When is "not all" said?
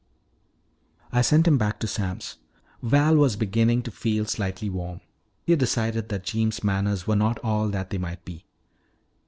7.15-7.69